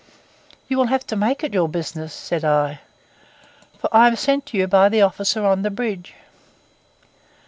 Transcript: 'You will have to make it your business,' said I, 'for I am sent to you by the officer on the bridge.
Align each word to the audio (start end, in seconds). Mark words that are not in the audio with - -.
'You 0.67 0.77
will 0.77 0.87
have 0.87 1.05
to 1.05 1.15
make 1.15 1.43
it 1.43 1.53
your 1.53 1.69
business,' 1.69 2.11
said 2.11 2.43
I, 2.43 2.79
'for 3.77 3.87
I 3.95 4.07
am 4.07 4.15
sent 4.15 4.47
to 4.47 4.57
you 4.57 4.65
by 4.65 4.89
the 4.89 5.03
officer 5.03 5.45
on 5.45 5.61
the 5.61 5.69
bridge. 5.69 6.15